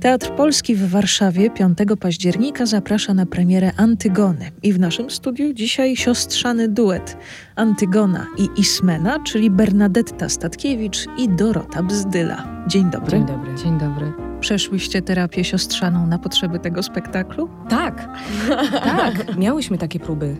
[0.00, 4.50] Teatr Polski w Warszawie 5 października zaprasza na premierę Antygony.
[4.62, 7.16] I w naszym studiu dzisiaj siostrzany duet
[7.56, 12.64] Antygona i Ismena, czyli Bernadetta Statkiewicz i Dorota Bzdyla.
[12.68, 13.10] Dzień dobry.
[13.10, 13.54] Dzień dobry.
[13.54, 14.29] Dzień dobry.
[14.40, 17.48] Przeszłyście terapię siostrzaną na potrzeby tego spektaklu?
[17.68, 18.08] Tak,
[18.84, 19.36] tak.
[19.38, 20.36] Miałyśmy takie próby.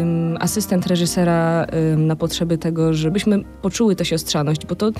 [0.00, 4.90] Ym, asystent reżysera ym, na potrzeby tego, żebyśmy poczuły tę siostrzaność, bo to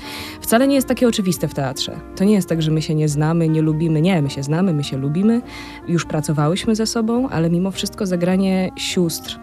[0.41, 1.95] wcale nie jest takie oczywiste w teatrze.
[2.15, 4.01] To nie jest tak, że my się nie znamy, nie lubimy.
[4.01, 5.41] Nie, my się znamy, my się lubimy.
[5.87, 9.39] Już pracowałyśmy ze sobą, ale mimo wszystko zagranie sióstr,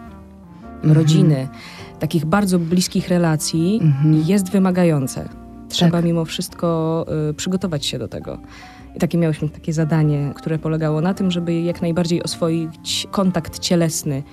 [0.75, 0.93] Mhm.
[0.97, 1.47] rodziny,
[1.99, 4.23] takich bardzo bliskich relacji Mhm.
[4.27, 5.29] jest wymagające.
[5.73, 6.05] Trzeba Tak.
[6.05, 8.37] mimo wszystko y, przygotować się do tego.
[8.95, 14.23] I takie miałyśmy takie zadanie, które polegało na tym, żeby jak najbardziej oswoić kontakt cielesny,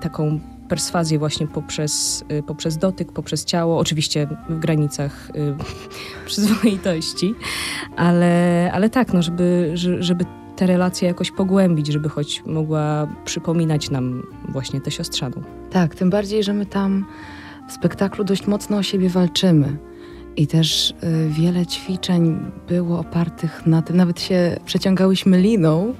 [0.00, 5.54] taką perswazję właśnie poprzez, y, poprzez dotyk, poprzez ciało, oczywiście w granicach y,
[6.26, 7.34] przyzwoitości,
[7.96, 10.24] ale, ale tak, no, żeby, że- żeby
[10.56, 15.42] te relacje jakoś pogłębić, żeby choć mogła przypominać nam właśnie tę siostrzaną.
[15.70, 17.04] Tak, tym bardziej, że my tam
[17.68, 19.76] w spektaklu dość mocno o siebie walczymy.
[20.36, 20.94] I też y,
[21.28, 22.36] wiele ćwiczeń
[22.68, 25.94] było opartych na tym, nawet się przeciągałyśmy liną,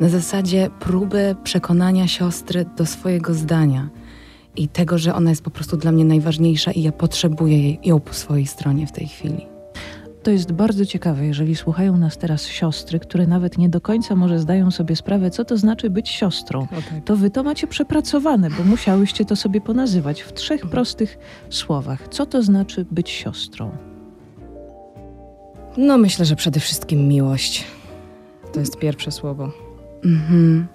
[0.00, 3.88] na zasadzie próby przekonania siostry do swojego zdania
[4.56, 8.00] i tego, że ona jest po prostu dla mnie najważniejsza i ja potrzebuję jej, ją
[8.00, 9.49] po swojej stronie w tej chwili.
[10.22, 14.38] To jest bardzo ciekawe, jeżeli słuchają nas teraz siostry, które nawet nie do końca może
[14.38, 16.66] zdają sobie sprawę, co to znaczy być siostrą.
[17.04, 21.18] To wy to macie przepracowane, bo musiałyście to sobie ponazywać w trzech prostych
[21.50, 22.08] słowach.
[22.08, 23.70] Co to znaczy być siostrą?
[25.76, 27.64] No myślę, że przede wszystkim miłość.
[28.52, 29.52] To jest pierwsze słowo.
[30.04, 30.66] Mhm.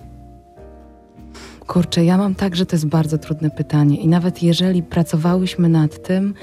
[1.68, 6.04] Kurczę, ja mam tak, że to jest bardzo trudne pytanie i nawet jeżeli pracowałyśmy nad
[6.04, 6.34] tym,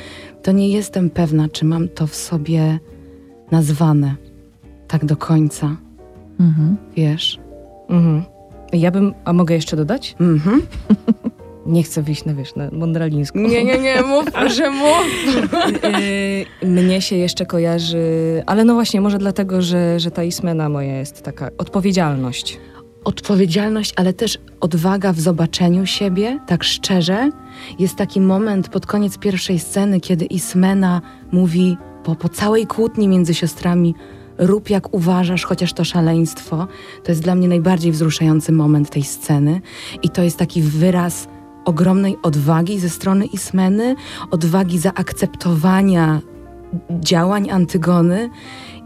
[0.42, 2.78] to nie jestem pewna, czy mam to w sobie
[3.50, 4.14] nazwane
[4.88, 5.76] tak do końca,
[6.40, 6.76] Mhm.
[6.96, 7.38] wiesz?
[7.88, 8.22] Mhm.
[8.72, 10.16] Ja bym, a mogę jeszcze dodać?
[10.20, 10.62] Mhm.
[11.66, 13.38] Nie chcę wyjść na, wiesz, na mądralińsku.
[13.38, 14.24] Nie, nie, nie, mów,
[14.56, 15.04] że mów.
[16.62, 20.98] Yy, Mnie się jeszcze kojarzy, ale no właśnie, może dlatego, że, że ta Ismena moja
[20.98, 22.58] jest taka odpowiedzialność.
[23.04, 27.30] Odpowiedzialność, ale też odwaga w zobaczeniu siebie, tak szczerze.
[27.78, 31.00] Jest taki moment pod koniec pierwszej sceny, kiedy Ismena
[31.32, 33.94] mówi po, po całej kłótni między siostrami
[34.38, 36.66] rób jak uważasz, chociaż to szaleństwo.
[37.04, 39.60] To jest dla mnie najbardziej wzruszający moment tej sceny
[40.02, 41.28] i to jest taki wyraz
[41.64, 43.96] ogromnej odwagi ze strony Ismeny,
[44.30, 46.20] odwagi zaakceptowania
[46.90, 48.30] działań Antygony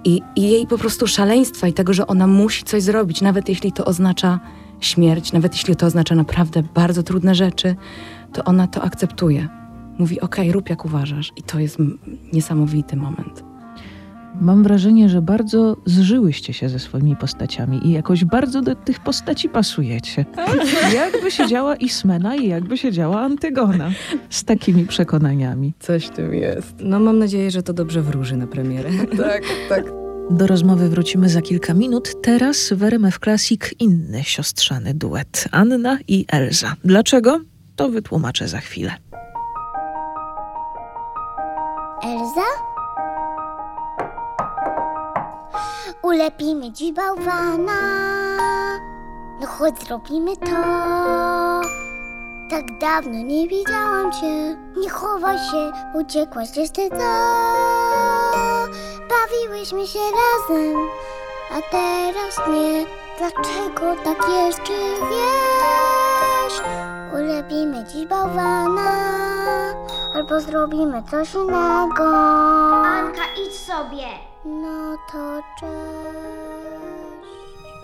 [0.05, 3.73] i, i jej po prostu szaleństwa i tego, że ona musi coś zrobić, nawet jeśli
[3.73, 4.41] to oznacza
[4.81, 7.77] śmierć, nawet jeśli to oznacza naprawdę bardzo trudne rzeczy,
[8.33, 9.49] to ona to akceptuje.
[9.99, 11.33] Mówi, okej, rób jak uważasz.
[11.37, 11.79] I to jest
[12.33, 13.45] niesamowity moment.
[14.41, 19.49] Mam wrażenie, że bardzo zżyłyście się ze swoimi postaciami i jakoś bardzo do tych postaci
[19.49, 20.25] pasujecie.
[20.95, 23.91] Jakby się działa Ismena i jakby się działa Antygona
[24.31, 25.73] z takimi przekonaniami.
[25.81, 26.75] Coś w tym jest.
[26.81, 28.91] No mam nadzieję, że to dobrze wróży na premierę.
[29.17, 29.85] Tak, tak.
[30.31, 32.13] Do rozmowy wrócimy za kilka minut.
[32.23, 35.49] Teraz w RMF Classic inny siostrzany duet.
[35.51, 36.75] Anna i Elza.
[36.85, 37.41] Dlaczego?
[37.77, 38.93] To wytłumaczę za chwilę.
[46.17, 47.81] Ulepimy dziś bałwana.
[49.41, 50.57] No chodź zrobimy to.
[52.51, 54.57] Tak dawno nie widziałam cię.
[54.77, 56.97] Nie chowaj się, uciekłaś ty to.
[59.11, 60.77] Bawiłyśmy się razem,
[61.51, 62.85] a teraz nie.
[63.19, 64.73] Dlaczego tak jest, czy
[65.11, 66.63] wiesz?
[67.15, 68.91] Ulepimy dziś bałwana.
[70.15, 72.17] Albo zrobimy coś innego.
[72.87, 74.26] Anka, idź sobie.
[74.47, 76.46] No to cześć.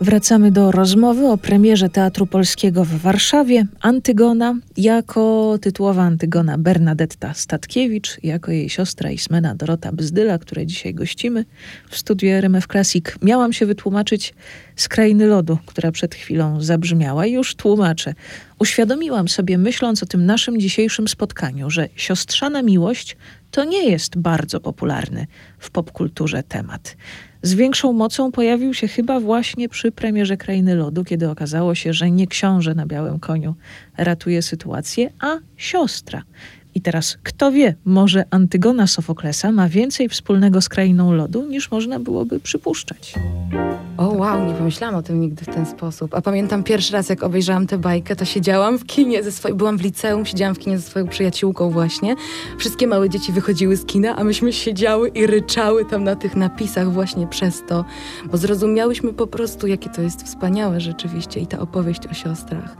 [0.02, 3.66] Wracamy do rozmowy o premierze Teatru Polskiego w Warszawie.
[3.80, 11.44] Antygona, jako tytułowa Antygona Bernadetta Statkiewicz, jako jej siostra Ismena Dorota Bzdyla, które dzisiaj gościmy
[11.90, 13.04] w studiu RMF Classic.
[13.22, 14.34] Miałam się wytłumaczyć
[14.76, 18.14] z Krainy Lodu, która przed chwilą zabrzmiała już tłumaczę.
[18.58, 23.16] Uświadomiłam sobie, myśląc o tym naszym dzisiejszym spotkaniu, że siostrzana miłość
[23.50, 25.26] to nie jest bardzo popularny
[25.58, 26.96] w popkulturze temat.
[27.42, 32.10] Z większą mocą pojawił się chyba właśnie przy premierze Krainy Lodu, kiedy okazało się, że
[32.10, 33.54] nie książę na białym koniu
[33.96, 36.22] ratuje sytuację, a siostra.
[36.74, 41.98] I teraz, kto wie, może Antygona Sofoklesa ma więcej wspólnego z Krainą Lodu, niż można
[41.98, 43.14] byłoby przypuszczać.
[43.96, 46.14] O wow, nie pomyślałam o tym nigdy w ten sposób.
[46.14, 49.78] A pamiętam pierwszy raz, jak obejrzałam tę bajkę, to siedziałam w kinie ze swoją, byłam
[49.78, 52.14] w liceum, siedziałam w kinie ze swoją przyjaciółką właśnie.
[52.58, 56.92] Wszystkie małe dzieci wychodziły z kina, a myśmy siedziały i ryczały tam na tych napisach
[56.92, 57.84] właśnie przez to,
[58.30, 62.76] bo zrozumiałyśmy po prostu, jakie to jest wspaniałe rzeczywiście i ta opowieść o siostrach.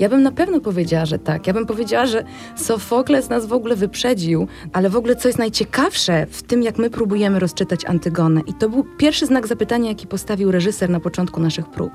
[0.00, 1.46] Ja bym na pewno powiedziała, że tak.
[1.46, 2.24] Ja bym powiedziała, że
[2.56, 6.90] Sofokles nas w ogóle wyprzedził, ale w ogóle co jest najciekawsze w tym, jak my
[6.90, 11.70] próbujemy rozczytać Antygonę i to był pierwszy znak zapytania, jaki postawił reżyser na początku naszych
[11.70, 11.92] prób,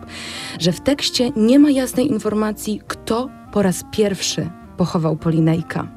[0.60, 5.88] że w tekście nie ma jasnej informacji, kto po raz pierwszy pochował Polinejka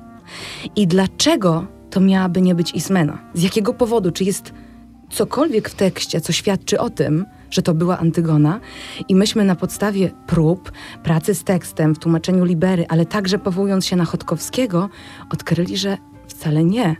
[0.76, 3.18] i dlaczego to miałaby nie być Ismena.
[3.34, 4.10] Z jakiego powodu?
[4.10, 4.52] Czy jest
[5.10, 8.60] cokolwiek w tekście, co świadczy o tym, że to była Antygona
[9.08, 10.72] i myśmy na podstawie prób,
[11.02, 14.88] pracy z tekstem, w tłumaczeniu Libery, ale także powołując się na Chodkowskiego,
[15.30, 15.98] odkryli, że
[16.28, 16.96] wcale nie.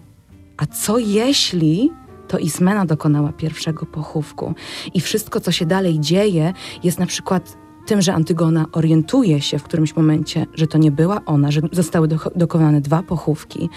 [0.57, 1.91] A co jeśli
[2.29, 4.55] to Ismena dokonała pierwszego pochówku
[4.95, 6.53] i wszystko, co się dalej dzieje,
[6.83, 11.21] jest na przykład tym, że Antygona orientuje się w którymś momencie, że to nie była
[11.27, 13.69] ona, że zostały do, dokonane dwa pochówki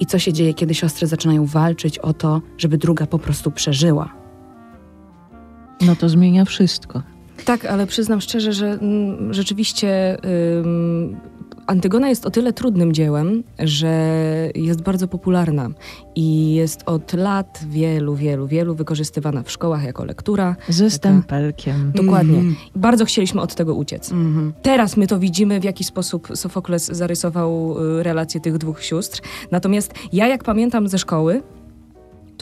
[0.00, 4.23] i co się dzieje, kiedy siostry zaczynają walczyć o to, żeby druga po prostu przeżyła.
[5.86, 7.02] No to zmienia wszystko.
[7.44, 10.16] Tak, ale przyznam szczerze, że mm, rzeczywiście
[10.60, 11.16] ym,
[11.66, 14.08] Antygona jest o tyle trudnym dziełem, że
[14.54, 15.70] jest bardzo popularna
[16.14, 20.56] i jest od lat wielu, wielu, wielu wykorzystywana w szkołach jako lektura.
[20.68, 21.92] Ze stempelkiem.
[21.94, 22.38] Dokładnie.
[22.38, 22.56] Mhm.
[22.76, 24.12] Bardzo chcieliśmy od tego uciec.
[24.12, 24.52] Mhm.
[24.62, 29.20] Teraz my to widzimy, w jaki sposób Sofokles zarysował y, relacje tych dwóch sióstr.
[29.50, 31.42] Natomiast ja, jak pamiętam ze szkoły,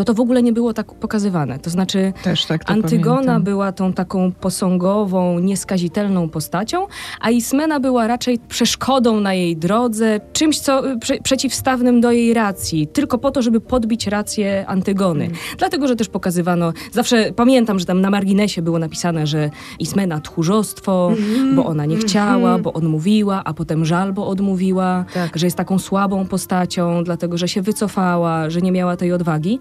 [0.05, 1.59] to to w ogóle nie było tak pokazywane.
[1.59, 3.43] To znaczy, Też tak to Antygona pamiętam.
[3.43, 6.87] była tą taką posągową, nieskazitelną postacią,
[7.21, 12.87] a Ismena była raczej przeszkodą na jej drodze, czymś co prze, przeciwstawnym do jej racji,
[12.87, 15.31] tylko po to, żeby podbić rację Antygony.
[15.59, 21.13] Dlatego, że też pokazywano, zawsze pamiętam, że tam na marginesie było napisane, że Ismena tchórzostwo,
[21.55, 25.39] bo ona nie chciała, bo odmówiła, a potem żal, bo odmówiła, Tak.
[25.39, 29.59] że jest taką słabą postacią, dlatego, że się wycofała, że nie miała tej odwagi.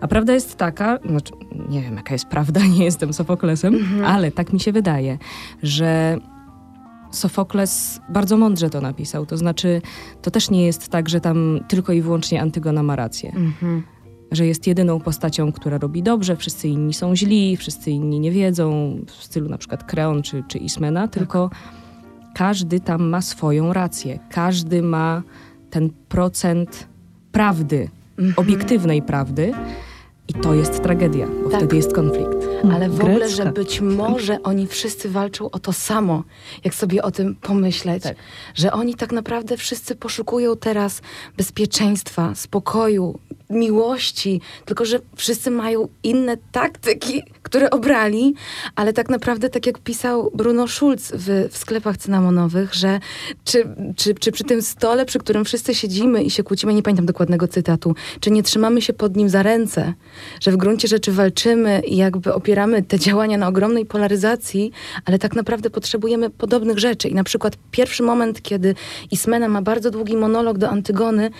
[0.00, 1.32] A prawda jest taka, znaczy,
[1.68, 3.74] nie wiem jaka jest prawda, nie jestem Sofoklesem,
[4.06, 5.18] ale tak mi się wydaje,
[5.62, 6.18] że
[7.10, 9.26] Sofokles bardzo mądrze to napisał.
[9.26, 9.82] To znaczy,
[10.22, 13.32] to też nie jest tak, że tam tylko i wyłącznie Antygona ma rację.
[13.36, 13.82] Mhm.
[14.32, 18.98] Że jest jedyną postacią, która robi dobrze, wszyscy inni są źli, wszyscy inni nie wiedzą,
[19.06, 21.50] w stylu na przykład Kreon czy, czy Ismena, tylko
[22.34, 24.18] każdy tam ma swoją rację.
[24.30, 25.22] Każdy ma
[25.70, 26.88] ten procent
[27.32, 27.88] prawdy,
[28.36, 29.52] obiektywnej prawdy.
[30.30, 31.58] I to jest tragedia, bo Tak.
[31.60, 32.36] wtedy jest konflikt.
[32.74, 33.44] Ale w ogóle, Grecka.
[33.44, 36.24] że być może oni wszyscy walczą o to samo,
[36.64, 38.16] jak sobie o tym pomyśleć, Tak.
[38.54, 41.02] że oni tak naprawdę wszyscy poszukują teraz
[41.36, 43.18] bezpieczeństwa, spokoju,
[43.50, 48.34] miłości, tylko że wszyscy mają inne taktyki, które obrali,
[48.76, 53.00] ale tak naprawdę, tak jak pisał Bruno Schulz w, w sklepach cynamonowych, że
[53.44, 53.64] czy,
[53.96, 57.48] czy, czy przy tym stole, przy którym wszyscy siedzimy i się kłócimy, nie pamiętam dokładnego
[57.48, 59.94] cytatu, czy nie trzymamy się pod nim za ręce,
[60.40, 64.72] że w gruncie rzeczy walczymy i jakby opieramy te działania na ogromnej polaryzacji,
[65.04, 67.08] ale tak naprawdę potrzebujemy podobnych rzeczy.
[67.08, 68.74] I na przykład pierwszy moment, kiedy
[69.10, 71.30] Ismena ma bardzo długi monolog do Antygony,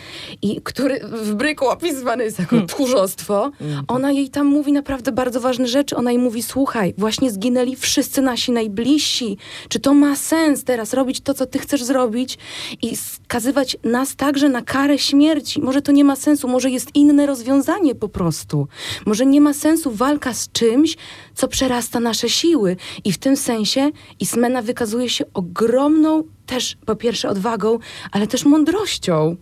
[0.42, 3.50] i który w bryku opisywany jest jako tchórzostwo,
[3.88, 5.96] ona jej tam mówi naprawdę bardzo ważne rzeczy.
[5.96, 9.36] Ona jej mówi, słuchaj, właśnie zginęli wszyscy nasi najbliżsi.
[9.68, 12.38] Czy to ma sens teraz robić to, co ty chcesz zrobić
[12.82, 15.60] i skazywać nas także na karę śmierci?
[15.60, 18.68] Może to nie ma sensu, może jest inne rozwiązanie po prostu.
[19.06, 20.96] Może nie ma sensu walka z czymś,
[21.34, 22.76] co przerasta nasze siły.
[23.04, 27.78] I w tym sensie Ismena wykazuje się ogromną też po pierwsze odwagą,
[28.12, 29.36] ale też mądrością.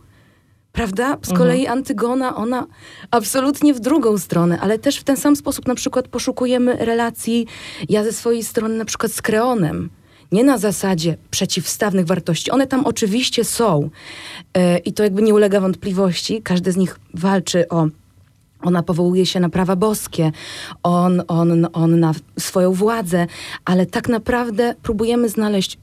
[0.73, 1.19] Prawda?
[1.23, 2.67] Z kolei Antygona, ona
[3.11, 7.47] absolutnie w drugą stronę, ale też w ten sam sposób na przykład poszukujemy relacji,
[7.89, 9.91] ja ze swojej strony na przykład z Kreonem.
[10.33, 12.51] Nie na zasadzie przeciwstawnych wartości.
[12.51, 13.91] One tam oczywiście są
[14.55, 16.43] e, i to jakby nie ulega wątpliwości.
[16.43, 17.87] Każdy z nich walczy o
[18.63, 20.33] ona powołuje się na prawa boskie,
[20.83, 23.27] on, on, on na swoją władzę,
[23.65, 25.79] ale tak naprawdę próbujemy znaleźć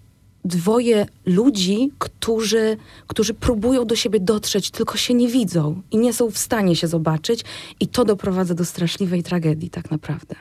[0.46, 2.78] dwoje ludzi, którzy,
[3.08, 6.88] którzy próbują do siebie dotrzeć, tylko się nie widzą i nie są w stanie się
[6.88, 7.44] zobaczyć,
[7.80, 10.36] i to doprowadza do straszliwej tragedii, tak naprawdę.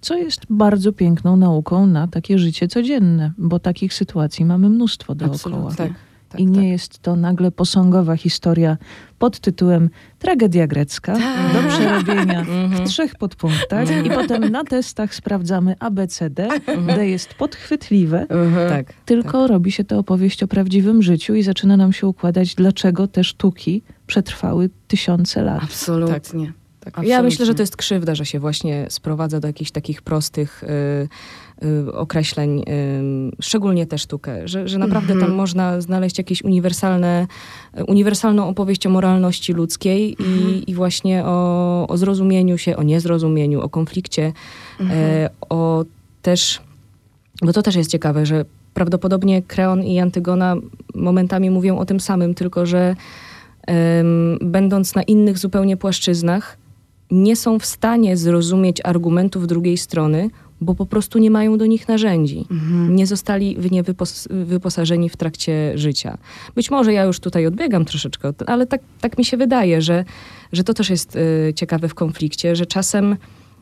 [0.00, 5.34] Co jest bardzo piękną nauką na takie życie codzienne, bo takich sytuacji mamy mnóstwo dookoła.
[5.34, 5.76] Absolutnie.
[5.76, 5.92] Tak,
[6.28, 6.64] tak, I nie tak.
[6.64, 8.76] jest to nagle posągowa historia
[9.18, 11.52] pod tytułem Tragedia grecka Tak.
[11.62, 12.70] do przerobienia Mhm.
[12.70, 16.48] w trzech podpunktach i potem na testach sprawdzamy ABCD,
[16.96, 18.26] D jest podchwytliwe,
[18.68, 18.92] Tak.
[19.04, 23.24] tylko robi się to opowieść o prawdziwym życiu i zaczyna nam się układać, dlaczego te
[23.24, 25.62] sztuki przetrwały tysiące lat.
[25.62, 26.52] Absolutnie.
[26.90, 27.06] Tak.
[27.06, 30.66] Ja myślę, że to jest krzywda, że się właśnie sprowadza do jakichś takich prostych y,
[31.66, 32.62] y, określeń, y,
[33.40, 35.30] szczególnie tę sztukę, że, że naprawdę Mhm.
[35.30, 37.26] tam można znaleźć jakieś uniwersalne,
[37.86, 43.68] uniwersalną opowieść o moralności ludzkiej i, i właśnie o, o zrozumieniu się, o niezrozumieniu, o
[43.68, 44.32] konflikcie,
[44.80, 45.84] e, o
[46.22, 46.60] też,
[47.42, 50.56] bo to też jest ciekawe, że prawdopodobnie Kreon i Antygona
[50.94, 52.96] momentami mówią o tym samym, tylko że
[54.40, 56.56] będąc na innych zupełnie płaszczyznach,
[57.10, 61.88] nie są w stanie zrozumieć argumentów drugiej strony, bo po prostu nie mają do nich
[61.88, 62.46] narzędzi.
[62.50, 62.96] Mhm.
[62.96, 66.18] Nie zostali w nie wypos- wyposażeni w trakcie życia.
[66.54, 70.04] Być może ja już tutaj odbiegam troszeczkę, ale tak, tak mi się wydaje, że,
[70.52, 73.16] że to też jest y, ciekawe w konflikcie, że czasem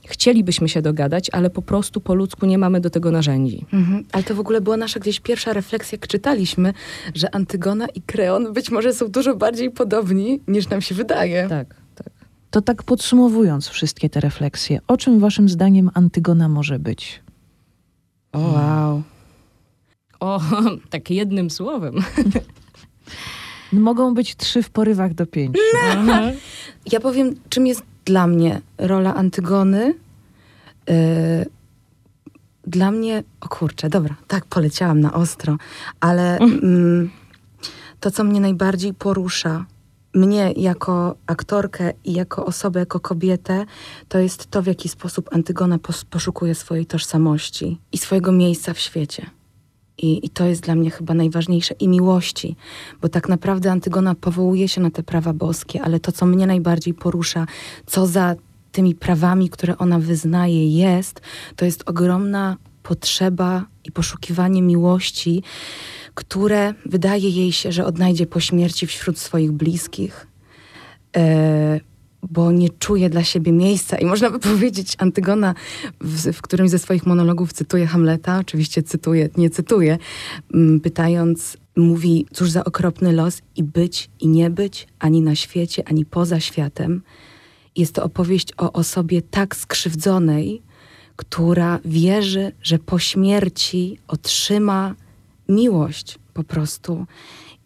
[0.04, 3.66] chcielibyśmy się dogadać, ale po prostu po ludzku nie mamy do tego narzędzi.
[3.72, 4.04] Mhm.
[4.12, 6.72] Ale to w ogóle była nasza gdzieś pierwsza refleksja, jak czytaliśmy,
[7.14, 11.46] że Antygona i Kreon być może są dużo bardziej podobni, niż nam się wydaje.
[11.48, 11.84] Tak.
[12.54, 17.23] To tak podsumowując wszystkie te refleksje, o czym waszym zdaniem Antygona może być?
[18.32, 19.02] O, wow.
[20.20, 20.40] O,
[20.90, 21.94] tak jednym słowem.
[23.73, 25.61] Mogą być trzy w porywach do pięciu.
[26.92, 29.94] Ja powiem, czym jest dla mnie rola Antygony.
[30.88, 30.94] Yy,
[32.66, 35.56] dla mnie, o kurczę, dobra, tak poleciałam na ostro,
[36.00, 37.11] ale mm,
[38.00, 39.64] to, co mnie najbardziej porusza,
[40.14, 43.66] mnie jako aktorkę i jako osobę, jako kobietę,
[44.09, 48.78] to jest to, w jaki sposób Antygona pos- poszukuje swojej tożsamości i swojego miejsca w
[48.78, 49.26] świecie.
[49.99, 51.75] I, I to jest dla mnie chyba najważniejsze.
[51.75, 52.56] I miłości,
[53.02, 56.94] bo tak naprawdę Antygona powołuje się na te prawa boskie, ale to, co mnie najbardziej
[56.94, 57.47] porusza,
[57.87, 58.35] co za
[58.73, 61.21] tymi prawami, które ona wyznaje, jest,
[61.56, 65.42] to jest ogromna potrzeba i poszukiwanie miłości,
[66.14, 70.26] które wydaje jej się, że odnajdzie po śmierci wśród swoich bliskich.
[71.16, 71.80] E,
[72.30, 73.97] bo nie czuje dla siebie miejsca.
[73.99, 75.54] I można by powiedzieć, Antygona
[76.00, 79.99] w, w którymś ze swoich monologów cytuje Hamleta, oczywiście cytuje, nie cytuje,
[80.83, 86.04] pytając, mówi, cóż za okropny los i być, i nie być, ani na świecie, ani
[86.04, 87.02] poza światem.
[87.76, 90.62] Jest to opowieść o osobie tak skrzywdzonej,
[91.16, 94.94] która wierzy, że po śmierci otrzyma
[95.48, 97.06] miłość po prostu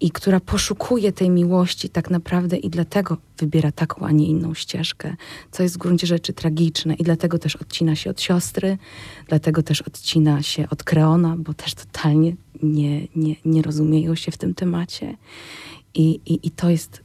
[0.01, 5.17] i która poszukuje tej miłości tak naprawdę i dlatego wybiera taką, a nie inną ścieżkę,
[5.51, 8.79] co jest w gruncie rzeczy tragiczne i dlatego też odcina się od siostry,
[9.27, 14.37] dlatego też odcina się od Kreona, bo też totalnie nie, nie, nie rozumieją się w
[14.37, 15.17] tym temacie.
[15.95, 17.03] I, i, I to jest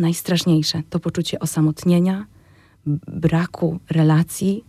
[0.00, 2.26] najstraszniejsze, to poczucie osamotnienia,
[3.06, 4.64] braku relacji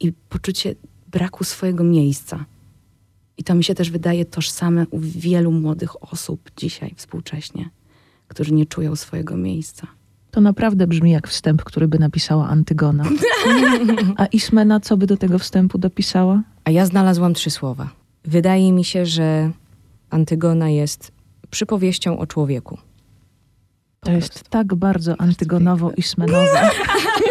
[0.00, 0.74] i poczucie
[1.06, 2.44] braku swojego miejsca.
[3.38, 7.70] I to mi się też wydaje tożsame u wielu młodych osób dzisiaj, współcześnie,
[8.28, 9.86] którzy nie czują swojego miejsca.
[10.30, 13.04] To naprawdę brzmi jak wstęp, który by napisała Antygona.
[14.16, 16.42] A Ismena co by do tego wstępu dopisała?
[16.64, 17.88] A ja znalazłam trzy słowa.
[18.24, 19.50] Wydaje mi się, że
[20.10, 21.12] Antygona jest
[21.50, 22.78] przypowieścią o człowieku.
[24.00, 26.70] To jest tak bardzo antygonowo-ismenowe.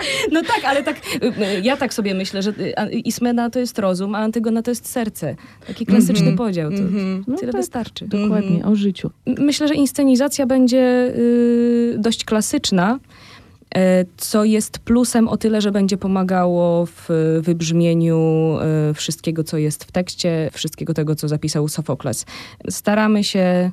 [0.32, 1.26] No tak, ale tak, y,
[1.58, 4.88] y, ja tak sobie myślę, że y, Ismena to jest rozum, a Antygona to jest
[4.88, 5.36] serce.
[5.66, 6.36] Taki klasyczny Mhm.
[6.36, 6.70] podział.
[6.70, 6.76] To
[7.26, 8.08] No tyle tak, wystarczy.
[8.08, 9.10] Dokładnie, o życiu.
[9.26, 12.98] Myślę, że inscenizacja będzie y, dość klasyczna,
[13.74, 17.08] e, co jest plusem o tyle, że będzie pomagało w
[17.42, 18.56] wybrzmieniu
[18.90, 22.26] y, wszystkiego, co jest w tekście, wszystkiego tego, co zapisał Sofokles.
[22.70, 23.70] Staramy się,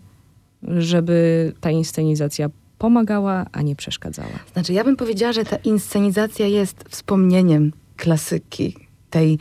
[0.78, 4.40] żeby ta inscenizacja pomagała, a nie przeszkadzała.
[4.54, 9.40] Znaczy, ja bym powiedziała, że ta inscenizacja jest wspomnieniem klasyki, tej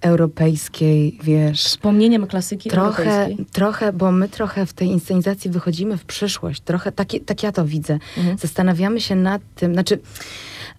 [0.00, 1.64] europejskiej, wiesz.
[1.64, 3.46] Wspomnieniem klasyki Trochę, europejskiej.
[3.52, 6.60] trochę, bo my trochę w tej inscenizacji wychodzimy w przyszłość.
[6.60, 7.98] Trochę, tak, tak ja to widzę.
[8.16, 8.38] Mhm.
[8.38, 9.98] Zastanawiamy się nad tym, znaczy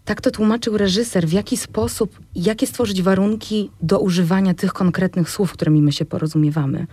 [0.09, 5.53] tak to tłumaczył reżyser, w jaki sposób, jakie stworzyć warunki do używania tych konkretnych słów,
[5.53, 6.87] którymi my się porozumiewamy.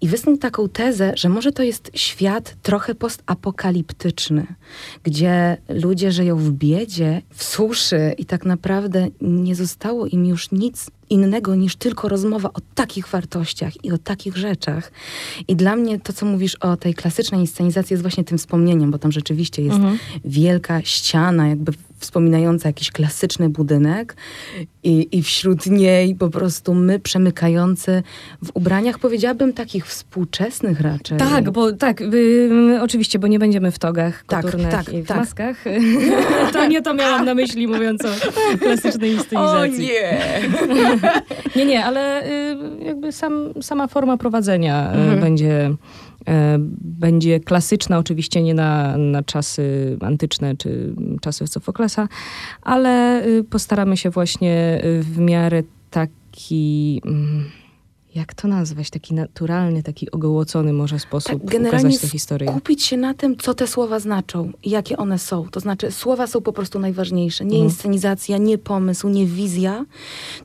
[0.00, 4.46] I wysnuł taką tezę, że może to jest świat trochę postapokaliptyczny,
[5.02, 10.90] gdzie ludzie żyją w biedzie, w suszy i tak naprawdę nie zostało im już nic
[11.12, 14.92] innego niż tylko rozmowa o takich wartościach i o takich rzeczach.
[15.48, 18.98] I dla mnie to, co mówisz o tej klasycznej inscenizacji jest właśnie tym wspomnieniem, bo
[18.98, 19.98] tam rzeczywiście jest Mhm.
[20.24, 24.16] wielka ściana, jakby wspominająca jakiś klasyczny budynek
[24.82, 28.02] i, i wśród niej po prostu my przemykający
[28.44, 31.18] w ubraniach, powiedziałabym, takich współczesnych raczej.
[31.18, 35.16] Tak, bo tak, y, oczywiście, bo nie będziemy w togach, Tak, tak, i w tak.
[35.16, 35.56] maskach.
[36.52, 38.08] to nie to miałam na myśli, mówiąc o
[38.58, 39.86] klasycznej inscenizacji.
[39.86, 40.18] nie!
[41.56, 45.20] Nie, nie, ale y, jakby sam, sama forma prowadzenia y, Mhm.
[45.20, 45.70] będzie,
[46.28, 52.08] E, będzie klasyczna, oczywiście nie na, na czasy antyczne czy czasy Sofoklesa,
[52.62, 57.02] ale y, postaramy się właśnie y, w miarę taki.
[58.14, 58.90] Jak to nazwać?
[58.90, 62.48] Taki naturalny, taki ogołocony może sposób Tak, generalnie ukazać tę historię.
[62.48, 65.48] Kupić się na tym, co te słowa znaczą i jakie one są.
[65.48, 67.44] To znaczy, słowa są po prostu najważniejsze.
[67.44, 67.64] Nie Mhm.
[67.70, 69.84] inscenizacja, nie pomysł, nie wizja,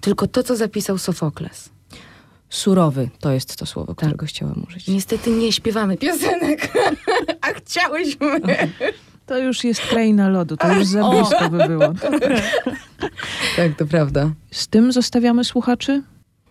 [0.02, 1.70] tylko to, co zapisał Sofokles.
[2.50, 3.98] Surowy to jest to słowo, Tak.
[3.98, 4.88] którego chciałam użyć.
[4.88, 6.72] Niestety nie śpiewamy piosenek,
[7.42, 8.42] a chciałyśmy.
[9.26, 11.94] To już jest kraina lodu, to już za blisko by było.
[13.56, 14.32] Tak, to prawda.
[14.52, 16.04] Z tym zostawiamy słuchaczy?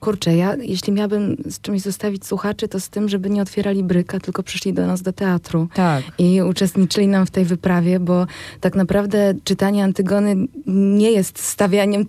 [0.07, 4.21] Kurczę, ja jeśli miałabym z czymś zostawić słuchaczy, to z tym, żeby nie otwierali bryka,
[4.21, 5.69] tylko przyszli do nas do teatru.
[5.75, 6.05] Tak.
[6.19, 8.27] i uczestniczyli nam w tej wyprawie, bo
[8.61, 10.37] tak naprawdę czytanie Antygony
[10.67, 12.07] nie jest stawianiem.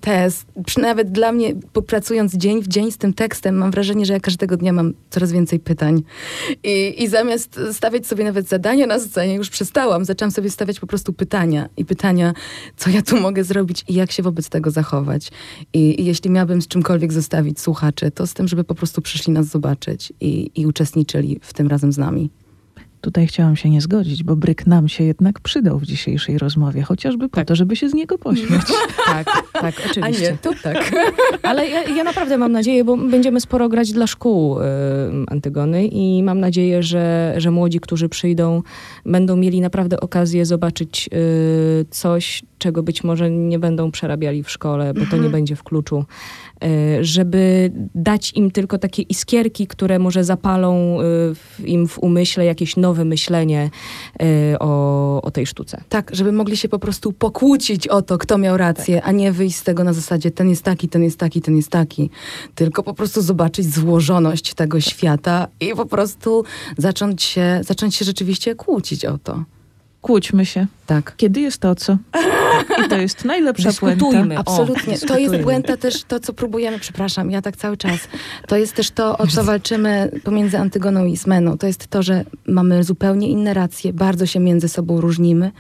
[0.65, 4.13] Przy- Nawet dla mnie, po- pracując dzień w dzień z tym tekstem, mam wrażenie, że
[4.13, 6.03] ja każdego dnia mam coraz więcej pytań.
[6.63, 10.05] I, I zamiast stawiać sobie nawet zadania na scenie, już przestałam.
[10.05, 11.69] Zaczęłam sobie stawiać po prostu pytania.
[11.77, 12.33] I pytania,
[12.77, 15.31] co ja tu mogę zrobić i jak się wobec tego zachować.
[15.73, 19.33] I, i jeśli miałabym z czymkolwiek zostawić słuchaczy, to z tym, żeby po prostu przyszli
[19.33, 22.29] nas zobaczyć i, i uczestniczyli w tym razem z nami.
[23.01, 27.29] Tutaj chciałam się nie zgodzić, bo bryk nam się jednak przydał w dzisiejszej rozmowie, chociażby
[27.29, 27.47] po Tak.
[27.47, 28.61] to, żeby się z niego pośmiać.
[29.07, 30.37] Tak, tak, oczywiście.
[30.41, 30.91] to tak.
[31.43, 34.63] Ale ja, ja naprawdę mam nadzieję, bo będziemy sporo grać dla szkół y,
[35.27, 38.61] Antygony i mam nadzieję, że, że młodzi, którzy przyjdą,
[39.05, 44.93] będą mieli naprawdę okazję zobaczyć y, coś, czego być może nie będą przerabiali w szkole,
[44.93, 46.05] bo to nie będzie w kluczu.
[46.63, 52.77] Y, żeby dać im tylko takie iskierki, które może zapalą y, im w umyśle jakieś
[52.77, 53.69] nowe myślenie
[54.53, 55.81] y, o, o tej sztuce.
[55.89, 59.55] Tak, żeby mogli się po prostu pokłócić o to, kto miał rację, a nie wyjść
[59.55, 62.09] z tego na zasadzie ten jest taki, ten jest taki, ten jest taki.
[62.55, 66.43] Tylko po prostu zobaczyć złożoność tego świata i po prostu
[66.77, 69.56] zacząć się, zacząć się rzeczywiście kłócić o to.
[70.01, 70.67] Kłóćmy się.
[70.85, 71.13] Tak.
[71.17, 71.97] Kiedy jest to, co?
[72.85, 74.05] I to jest najlepsza puenta.
[74.05, 74.35] Dyskutujmy.
[74.35, 74.97] O, Absolutnie.
[74.97, 77.99] to jest błęda też to, co próbujemy, przepraszam, ja tak cały czas.
[78.47, 81.57] To jest też to, o co walczymy pomiędzy Antygoną i Ismeną.
[81.57, 85.51] To jest to, że mamy zupełnie inne racje, bardzo się między sobą różnimy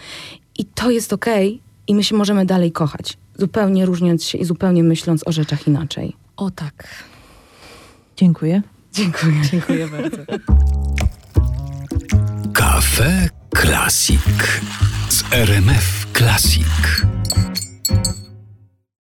[0.57, 3.17] i to jest okej i my się możemy dalej kochać.
[3.37, 6.15] Zupełnie różniąc się i zupełnie myśląc o rzeczach inaczej.
[6.37, 6.87] O tak.
[8.17, 8.61] Dziękuję.
[8.93, 9.41] Dziękuję.
[9.51, 10.17] Dziękuję bardzo.
[12.53, 13.29] Cafe
[13.61, 14.61] Classic
[15.09, 17.16] z RMF Classic.